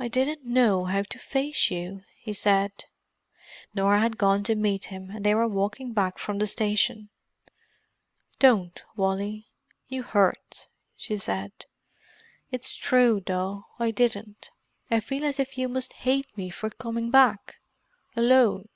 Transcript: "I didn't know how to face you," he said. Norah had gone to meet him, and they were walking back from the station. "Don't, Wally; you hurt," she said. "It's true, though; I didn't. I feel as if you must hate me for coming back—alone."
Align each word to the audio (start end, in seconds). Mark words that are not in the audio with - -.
"I 0.00 0.08
didn't 0.08 0.44
know 0.44 0.86
how 0.86 1.02
to 1.04 1.16
face 1.16 1.70
you," 1.70 2.02
he 2.16 2.32
said. 2.32 2.86
Norah 3.72 4.00
had 4.00 4.18
gone 4.18 4.42
to 4.42 4.56
meet 4.56 4.86
him, 4.86 5.10
and 5.10 5.24
they 5.24 5.32
were 5.32 5.46
walking 5.46 5.92
back 5.92 6.18
from 6.18 6.38
the 6.40 6.46
station. 6.48 7.08
"Don't, 8.40 8.82
Wally; 8.96 9.46
you 9.86 10.02
hurt," 10.02 10.66
she 10.96 11.16
said. 11.16 11.52
"It's 12.50 12.74
true, 12.74 13.22
though; 13.24 13.66
I 13.78 13.92
didn't. 13.92 14.50
I 14.90 14.98
feel 14.98 15.24
as 15.24 15.38
if 15.38 15.56
you 15.56 15.68
must 15.68 15.92
hate 16.02 16.36
me 16.36 16.50
for 16.50 16.68
coming 16.70 17.08
back—alone." 17.12 18.68